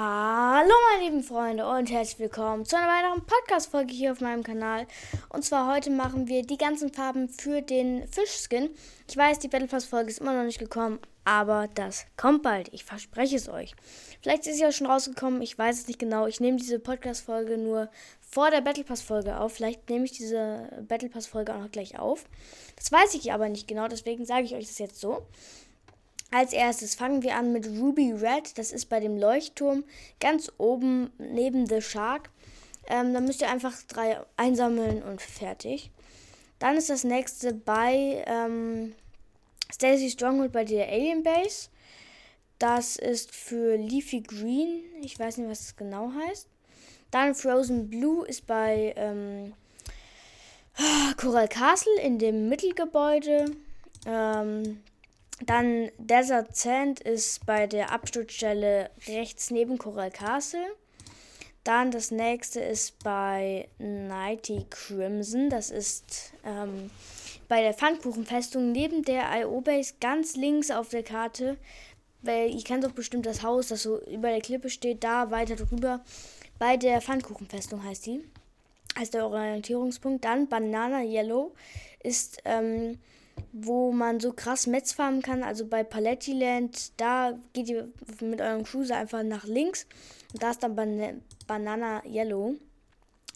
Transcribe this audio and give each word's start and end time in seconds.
Hallo 0.00 0.74
meine 0.92 1.04
lieben 1.06 1.24
Freunde 1.24 1.66
und 1.66 1.90
herzlich 1.90 2.20
willkommen 2.20 2.64
zu 2.64 2.76
einer 2.76 2.86
weiteren 2.86 3.26
Podcast-Folge 3.26 3.92
hier 3.92 4.12
auf 4.12 4.20
meinem 4.20 4.44
Kanal. 4.44 4.86
Und 5.28 5.44
zwar 5.44 5.74
heute 5.74 5.90
machen 5.90 6.28
wir 6.28 6.42
die 6.42 6.56
ganzen 6.56 6.92
Farben 6.92 7.28
für 7.28 7.62
den 7.62 8.06
Fischskin. 8.06 8.70
Ich 9.08 9.16
weiß, 9.16 9.40
die 9.40 9.48
Battle 9.48 9.66
Pass-Folge 9.66 10.10
ist 10.10 10.20
immer 10.20 10.34
noch 10.34 10.44
nicht 10.44 10.60
gekommen, 10.60 11.00
aber 11.24 11.66
das 11.74 12.06
kommt 12.16 12.44
bald. 12.44 12.72
Ich 12.72 12.84
verspreche 12.84 13.34
es 13.34 13.48
euch. 13.48 13.74
Vielleicht 14.22 14.46
ist 14.46 14.58
sie 14.58 14.66
auch 14.66 14.72
schon 14.72 14.86
rausgekommen, 14.86 15.42
ich 15.42 15.58
weiß 15.58 15.80
es 15.80 15.88
nicht 15.88 15.98
genau. 15.98 16.28
Ich 16.28 16.38
nehme 16.38 16.58
diese 16.58 16.78
Podcast-Folge 16.78 17.58
nur 17.58 17.90
vor 18.20 18.52
der 18.52 18.60
Battle 18.60 18.84
Pass-Folge 18.84 19.40
auf. 19.40 19.54
Vielleicht 19.54 19.90
nehme 19.90 20.04
ich 20.04 20.12
diese 20.12 20.68
Battle 20.86 21.08
Pass-Folge 21.08 21.52
auch 21.52 21.60
noch 21.60 21.72
gleich 21.72 21.98
auf. 21.98 22.24
Das 22.76 22.92
weiß 22.92 23.14
ich 23.14 23.32
aber 23.32 23.48
nicht 23.48 23.66
genau, 23.66 23.88
deswegen 23.88 24.24
sage 24.24 24.44
ich 24.44 24.54
euch 24.54 24.68
das 24.68 24.78
jetzt 24.78 25.00
so. 25.00 25.26
Als 26.30 26.52
erstes 26.52 26.94
fangen 26.94 27.22
wir 27.22 27.36
an 27.36 27.52
mit 27.52 27.66
Ruby 27.66 28.12
Red. 28.12 28.58
Das 28.58 28.70
ist 28.70 28.86
bei 28.86 29.00
dem 29.00 29.16
Leuchtturm 29.16 29.84
ganz 30.20 30.52
oben 30.58 31.10
neben 31.18 31.66
The 31.66 31.80
Shark. 31.80 32.30
Ähm, 32.86 33.14
da 33.14 33.20
müsst 33.20 33.40
ihr 33.40 33.50
einfach 33.50 33.74
drei 33.88 34.20
einsammeln 34.36 35.02
und 35.02 35.22
fertig. 35.22 35.90
Dann 36.58 36.76
ist 36.76 36.90
das 36.90 37.04
nächste 37.04 37.54
bei 37.54 38.24
ähm, 38.26 38.94
Stacy 39.72 40.10
Stronghold 40.10 40.52
bei 40.52 40.64
der 40.64 40.88
Alien 40.88 41.22
Base. 41.22 41.68
Das 42.58 42.96
ist 42.96 43.34
für 43.34 43.76
Leafy 43.76 44.20
Green. 44.20 44.82
Ich 45.00 45.18
weiß 45.18 45.38
nicht, 45.38 45.48
was 45.48 45.60
das 45.60 45.76
genau 45.76 46.12
heißt. 46.12 46.48
Dann 47.10 47.34
Frozen 47.34 47.88
Blue 47.88 48.26
ist 48.26 48.46
bei 48.46 48.92
ähm, 48.96 49.54
Coral 51.16 51.48
Castle 51.48 52.00
in 52.02 52.18
dem 52.18 52.48
Mittelgebäude. 52.48 53.56
Ähm, 54.06 54.82
dann 55.46 55.90
Desert 55.98 56.56
Sand 56.56 57.00
ist 57.00 57.46
bei 57.46 57.66
der 57.66 57.92
Absturzstelle 57.92 58.90
rechts 59.06 59.50
neben 59.50 59.78
Coral 59.78 60.10
Castle. 60.10 60.66
Dann 61.64 61.90
das 61.90 62.10
nächste 62.10 62.60
ist 62.60 63.02
bei 63.04 63.68
Nighty 63.78 64.66
Crimson. 64.70 65.50
Das 65.50 65.70
ist 65.70 66.32
ähm, 66.44 66.90
bei 67.46 67.62
der 67.62 67.74
Pfannkuchenfestung 67.74 68.72
neben 68.72 69.02
der 69.02 69.24
IO-Base 69.40 69.94
ganz 70.00 70.34
links 70.34 70.70
auf 70.70 70.88
der 70.88 71.02
Karte. 71.02 71.56
Weil 72.22 72.54
ich 72.54 72.64
kenne 72.64 72.86
doch 72.86 72.92
bestimmt 72.92 73.26
das 73.26 73.42
Haus, 73.42 73.68
das 73.68 73.82
so 73.82 74.00
über 74.06 74.28
der 74.28 74.40
Klippe 74.40 74.70
steht, 74.70 75.04
da 75.04 75.30
weiter 75.30 75.54
drüber. 75.54 76.00
Bei 76.58 76.76
der 76.76 77.00
Pfannkuchenfestung 77.00 77.84
heißt 77.84 78.06
die. 78.06 78.24
Heißt 78.98 79.14
der 79.14 79.26
Orientierungspunkt. 79.26 80.24
Dann 80.24 80.48
Banana 80.48 81.02
Yellow 81.02 81.52
ist 82.02 82.38
ähm, 82.44 82.98
wo 83.60 83.92
man 83.92 84.20
so 84.20 84.32
krass 84.32 84.66
Metz 84.66 84.92
farmen 84.92 85.22
kann. 85.22 85.42
Also 85.42 85.66
bei 85.66 85.82
Palettiland, 85.84 86.92
da 87.00 87.38
geht 87.52 87.68
ihr 87.68 87.88
mit 88.20 88.40
eurem 88.40 88.64
Cruiser 88.64 88.96
einfach 88.96 89.22
nach 89.22 89.44
links. 89.44 89.86
Und 90.32 90.42
da 90.42 90.50
ist 90.50 90.62
dann 90.62 90.76
Ban 90.76 91.22
Banana 91.46 92.02
Yellow. 92.04 92.54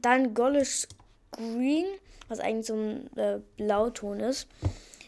Dann 0.00 0.34
Gollish 0.34 0.86
Green, 1.32 1.86
was 2.28 2.40
eigentlich 2.40 2.66
so 2.66 2.74
ein 2.74 3.16
äh, 3.16 3.40
Blauton 3.56 4.20
ist, 4.20 4.46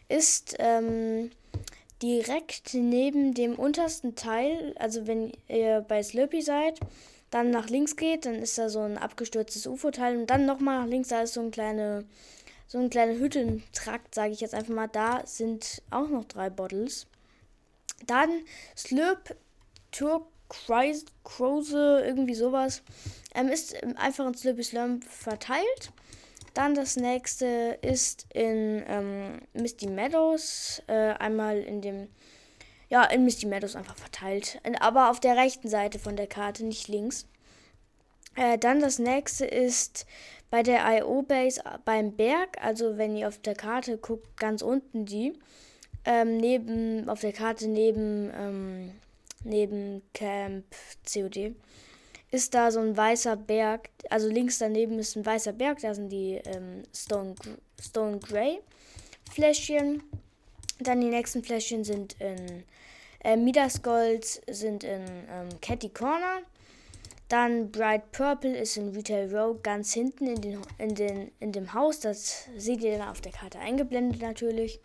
ist 0.08 0.56
ähm, 0.58 1.30
direkt 2.02 2.74
neben 2.74 3.34
dem 3.34 3.54
untersten 3.54 4.14
Teil. 4.14 4.74
Also 4.78 5.06
wenn 5.06 5.32
ihr 5.48 5.84
bei 5.86 6.02
Slurpee 6.02 6.40
seid, 6.40 6.80
dann 7.30 7.50
nach 7.50 7.68
links 7.68 7.96
geht, 7.96 8.24
dann 8.26 8.36
ist 8.36 8.56
da 8.56 8.68
so 8.68 8.80
ein 8.80 8.98
abgestürztes 8.98 9.66
UFO-Teil. 9.66 10.16
Und 10.16 10.30
dann 10.30 10.46
nochmal 10.46 10.80
nach 10.80 10.88
links, 10.88 11.08
da 11.08 11.22
ist 11.22 11.34
so 11.34 11.40
ein 11.40 11.50
kleine 11.50 12.04
so 12.68 12.78
ein 12.78 12.90
kleiner 12.90 13.18
Hüttentrakt, 13.18 14.14
sage 14.14 14.32
ich 14.32 14.40
jetzt 14.40 14.54
einfach 14.54 14.74
mal. 14.74 14.88
Da 14.88 15.26
sind 15.26 15.82
auch 15.90 16.08
noch 16.08 16.26
drei 16.26 16.50
Bottles. 16.50 17.06
Dann 18.06 18.30
Slurp 18.76 19.34
Turquoise, 19.90 21.06
Krose, 21.24 22.02
irgendwie 22.06 22.34
sowas. 22.34 22.82
Ähm, 23.34 23.48
ist 23.48 23.82
einfach 23.96 24.26
in 24.26 24.34
Slurpy 24.34 24.62
Slurp 24.62 25.02
verteilt. 25.04 25.92
Dann 26.52 26.74
das 26.74 26.96
nächste 26.96 27.78
ist 27.80 28.26
in 28.34 28.84
ähm, 28.86 29.40
Misty 29.54 29.86
Meadows. 29.86 30.82
Äh, 30.88 31.14
einmal 31.14 31.58
in 31.60 31.80
dem, 31.80 32.08
ja, 32.90 33.04
in 33.04 33.24
Misty 33.24 33.46
Meadows 33.46 33.76
einfach 33.76 33.96
verteilt. 33.96 34.60
Aber 34.80 35.10
auf 35.10 35.20
der 35.20 35.36
rechten 35.36 35.68
Seite 35.68 35.98
von 35.98 36.16
der 36.16 36.26
Karte, 36.26 36.66
nicht 36.66 36.88
links. 36.88 37.26
Äh, 38.38 38.56
dann 38.56 38.80
das 38.80 39.00
nächste 39.00 39.44
ist 39.46 40.06
bei 40.48 40.62
der 40.62 40.80
IO-Base 40.98 41.60
beim 41.84 42.12
Berg, 42.12 42.56
also 42.62 42.96
wenn 42.96 43.16
ihr 43.16 43.26
auf 43.26 43.38
der 43.38 43.56
Karte 43.56 43.98
guckt, 43.98 44.36
ganz 44.36 44.62
unten 44.62 45.04
die, 45.04 45.32
ähm, 46.04 46.36
neben, 46.36 47.08
auf 47.08 47.20
der 47.20 47.32
Karte 47.32 47.66
neben, 47.66 48.30
ähm, 48.32 48.92
neben 49.42 50.02
Camp 50.14 50.64
COD, 51.12 51.56
ist 52.30 52.54
da 52.54 52.70
so 52.70 52.78
ein 52.78 52.96
weißer 52.96 53.34
Berg, 53.34 53.90
also 54.08 54.28
links 54.28 54.58
daneben 54.58 55.00
ist 55.00 55.16
ein 55.16 55.26
weißer 55.26 55.52
Berg, 55.52 55.80
da 55.80 55.92
sind 55.92 56.10
die 56.10 56.40
ähm, 56.46 56.84
Stone, 56.94 57.34
Stone 57.80 58.20
Grey 58.20 58.60
Fläschchen. 59.32 60.02
Dann 60.78 61.00
die 61.00 61.08
nächsten 61.08 61.42
Fläschchen 61.42 61.82
sind 61.82 62.14
in 62.20 62.62
äh, 63.24 63.36
Midas 63.36 63.82
Gold, 63.82 64.24
sind 64.48 64.84
in 64.84 65.02
ähm, 65.28 65.48
Catty 65.60 65.88
Corner. 65.88 66.42
Dann 67.28 67.70
Bright 67.70 68.10
Purple 68.12 68.56
ist 68.56 68.76
in 68.78 68.88
Retail 68.88 69.34
Row 69.34 69.62
ganz 69.62 69.92
hinten 69.92 70.26
in, 70.26 70.40
den, 70.40 70.58
in, 70.78 70.94
den, 70.94 71.30
in 71.40 71.52
dem 71.52 71.74
Haus. 71.74 72.00
Das 72.00 72.46
seht 72.56 72.80
ihr 72.80 72.96
dann 72.96 73.08
auf 73.08 73.20
der 73.20 73.32
Karte 73.32 73.58
eingeblendet 73.58 74.22
natürlich. 74.22 74.80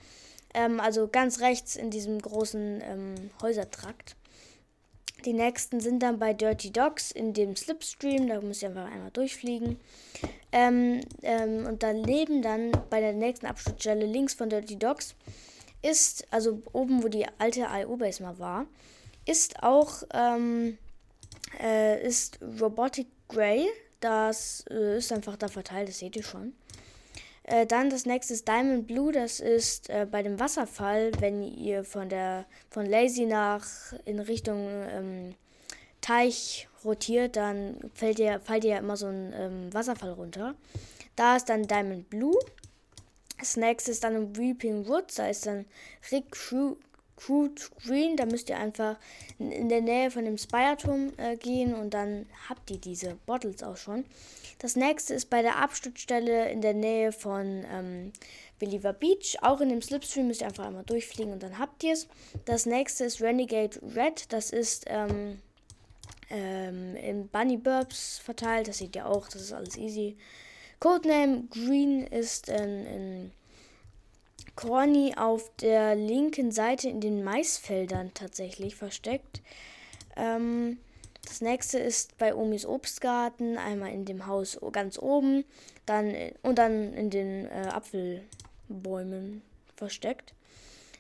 Ähm, 0.54 0.82
also 0.82 1.08
ganz 1.08 1.40
rechts 1.40 1.78
in 1.78 1.90
diesem 1.90 2.20
großen 2.20 2.82
ähm, 2.82 3.16
Häusertrakt. 3.42 4.18
Die 5.24 5.32
nächsten 5.32 5.80
sind 5.80 6.04
dann 6.04 6.20
bei 6.20 6.34
Dirty 6.34 6.72
Dogs 6.72 7.12
in 7.12 7.34
dem 7.34 7.56
Slipstream. 7.56 8.28
Da 8.28 8.42
müsst 8.42 8.62
ihr 8.62 8.70
einfach 8.70 8.92
einmal 8.92 9.12
durchfliegen. 9.12 9.80
Ähm, 10.52 11.00
ähm 11.22 11.66
und 11.66 11.82
daneben 11.82 12.42
dann 12.42 12.72
bei 12.90 13.00
der 13.00 13.14
nächsten 13.14 13.46
Absturzstelle 13.46 14.06
links 14.06 14.34
von 14.34 14.50
Dirty 14.50 14.78
Dogs 14.78 15.16
ist, 15.82 16.28
also 16.32 16.62
oben, 16.74 17.04
wo 17.04 17.08
die 17.08 17.26
alte 17.38 17.68
IO-Base 17.72 18.22
mal 18.22 18.38
war, 18.38 18.66
ist 19.26 19.64
auch 19.64 20.04
ähm, 20.14 20.78
äh, 21.62 22.06
ist 22.06 22.40
Robotic 22.60 23.08
Grey. 23.28 23.68
Das 24.00 24.66
äh, 24.70 24.98
ist 24.98 25.12
einfach 25.12 25.38
da 25.38 25.48
verteilt, 25.48 25.90
das 25.90 26.00
seht 26.00 26.16
ihr 26.16 26.24
schon. 26.24 26.54
Äh, 27.44 27.66
dann 27.66 27.90
das 27.90 28.06
nächste 28.06 28.34
ist 28.34 28.48
Diamond 28.48 28.88
Blue, 28.88 29.12
das 29.12 29.40
ist 29.40 29.90
äh, 29.90 30.08
bei 30.10 30.24
dem 30.24 30.40
Wasserfall, 30.40 31.12
wenn 31.20 31.44
ihr 31.44 31.84
von 31.84 32.08
der 32.08 32.46
von 32.70 32.86
Lazy 32.86 33.26
nach 33.26 33.66
in 34.06 34.20
Richtung 34.20 34.68
ähm, 34.90 35.36
Teich 36.00 36.68
rotiert, 36.84 37.36
dann 37.36 37.78
fällt 37.94 38.20
ihr, 38.20 38.40
fällt 38.42 38.66
ihr 38.66 38.78
immer 38.78 38.98
so 38.98 39.08
ein 39.08 39.34
ähm, 39.36 39.74
Wasserfall 39.74 40.12
runter. 40.12 40.56
Da 41.16 41.36
ist 41.36 41.50
dann 41.50 41.68
Diamond 41.68 42.10
Blue. 42.10 42.38
Das 43.40 43.58
nächste 43.58 43.92
ist 43.92 44.04
dann 44.04 44.36
Weeping 44.38 44.88
Woods, 44.88 45.16
da 45.16 45.28
ist 45.28 45.46
dann 45.46 45.66
Rick 46.12 46.32
Crew, 46.32 46.76
Crude 47.16 47.62
Green. 47.86 48.18
Da 48.18 48.26
müsst 48.26 48.50
ihr 48.50 48.58
einfach 48.58 48.98
in 49.40 49.70
der 49.70 49.82
Nähe 49.82 50.12
von 50.12 50.26
dem 50.26 50.38
Spire-Turm 50.38 51.14
äh, 51.18 51.38
gehen 51.38 51.74
und 51.74 51.94
dann 51.94 52.26
habt 52.50 52.70
ihr 52.72 52.78
diese 52.78 53.16
Bottles 53.26 53.64
auch 53.64 53.78
schon. 53.78 54.06
Das 54.60 54.76
nächste 54.76 55.14
ist 55.14 55.30
bei 55.30 55.42
der 55.42 55.58
Absturzstelle 55.58 56.50
in 56.50 56.62
der 56.62 56.74
Nähe 56.74 57.12
von 57.12 57.66
ähm, 57.70 58.14
Believer 58.60 58.94
Beach. 58.94 59.38
Auch 59.42 59.60
in 59.60 59.70
dem 59.70 59.82
Slipstream 59.82 60.28
müsst 60.28 60.42
ihr 60.42 60.48
einfach 60.48 60.66
einmal 60.66 60.86
durchfliegen 60.86 61.34
und 61.34 61.44
dann 61.44 61.60
habt 61.60 61.84
ihr 61.84 61.94
es. 61.94 62.08
Das 62.46 62.66
nächste 62.66 63.04
ist 63.04 63.22
Renegade 63.22 63.80
Red. 63.96 64.32
Das 64.32 64.52
ist 64.52 64.86
ähm, 64.88 65.42
ähm, 66.30 66.96
in 66.96 67.28
Bunny 67.28 67.58
Burbs 67.58 68.20
verteilt. 68.20 68.68
Das 68.68 68.78
seht 68.78 68.96
ihr 68.96 69.06
auch. 69.06 69.28
Das 69.28 69.42
ist 69.42 69.54
alles 69.54 69.78
easy. 69.78 70.18
Codename 70.80 71.44
Green 71.50 72.08
ist 72.08 72.50
in, 72.50 72.86
in 72.86 73.32
Corny 74.56 75.16
auf 75.18 75.52
der 75.58 75.96
linken 75.96 76.52
Seite 76.52 76.90
in 76.90 77.02
den 77.02 77.24
Maisfeldern 77.24 78.12
tatsächlich 78.14 78.76
versteckt. 78.76 79.42
Ähm, 80.16 80.78
das 81.26 81.42
nächste 81.42 81.80
ist 81.80 82.18
bei 82.18 82.36
Omis 82.36 82.66
Obstgarten, 82.66 83.58
einmal 83.58 83.94
in 83.94 84.06
dem 84.06 84.28
Haus 84.28 84.60
ganz 84.72 85.00
oben, 85.00 85.46
dann 85.86 86.14
und 86.42 86.58
dann 86.58 86.94
in 86.94 87.10
den 87.10 87.46
äh, 87.46 87.70
Apfelbäumen 87.72 89.42
versteckt. 89.76 90.34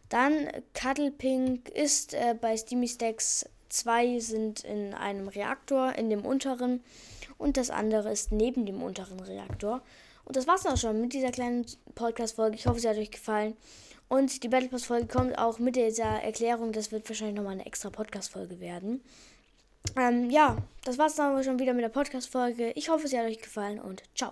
Dann 0.09 0.47
Cuddle 0.73 1.11
Pink 1.11 1.69
ist 1.69 2.13
äh, 2.13 2.35
bei 2.39 2.55
Steamy 2.55 2.87
Stacks. 2.87 3.49
Zwei 3.69 4.19
sind 4.19 4.63
in 4.63 4.93
einem 4.93 5.27
Reaktor, 5.27 5.93
in 5.95 6.09
dem 6.09 6.25
unteren, 6.25 6.83
und 7.37 7.57
das 7.57 7.71
andere 7.71 8.11
ist 8.11 8.31
neben 8.31 8.65
dem 8.65 8.83
unteren 8.83 9.19
Reaktor. 9.19 9.81
Und 10.25 10.35
das 10.35 10.47
war's 10.47 10.63
dann 10.63 10.73
auch 10.73 10.77
schon 10.77 11.01
mit 11.01 11.13
dieser 11.13 11.31
kleinen 11.31 11.65
Podcast-Folge. 11.95 12.55
Ich 12.55 12.65
hoffe, 12.65 12.79
sie 12.79 12.87
hat 12.87 12.97
euch 12.97 13.11
gefallen. 13.11 13.55
Und 14.07 14.43
die 14.43 14.47
Battle 14.47 14.69
Pass-Folge 14.69 15.07
kommt 15.07 15.37
auch 15.37 15.59
mit 15.59 15.75
dieser 15.75 16.23
Erklärung. 16.23 16.71
Das 16.71 16.91
wird 16.91 17.07
wahrscheinlich 17.09 17.35
nochmal 17.35 17.53
eine 17.53 17.65
extra 17.65 17.89
Podcast-Folge 17.89 18.59
werden. 18.59 19.01
Ähm, 19.97 20.29
ja, 20.29 20.57
das 20.85 20.97
war's 20.97 21.15
dann 21.15 21.31
aber 21.31 21.43
schon 21.43 21.59
wieder 21.59 21.73
mit 21.73 21.83
der 21.83 21.89
Podcast-Folge. 21.89 22.71
Ich 22.75 22.89
hoffe, 22.89 23.07
sie 23.07 23.19
hat 23.19 23.25
euch 23.25 23.41
gefallen 23.41 23.79
und 23.79 24.03
ciao. 24.15 24.31